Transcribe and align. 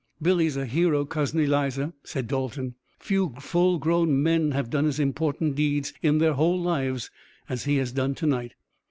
"Billy's 0.19 0.57
a 0.57 0.65
hero, 0.65 1.05
Cousin 1.05 1.41
Eliza," 1.41 1.93
said 2.03 2.27
Dalton. 2.27 2.73
"Few 2.97 3.35
full 3.39 3.77
grown 3.77 4.23
men 4.23 4.49
have 4.49 4.71
done 4.71 4.87
as 4.87 4.99
important 4.99 5.53
deeds 5.55 5.93
in 6.01 6.17
their 6.17 6.33
whole 6.33 6.59
lives 6.59 7.11
as 7.47 7.65
he 7.65 7.77
has 7.77 7.91
done 7.91 8.15
to 8.15 8.25
night. 8.25 8.55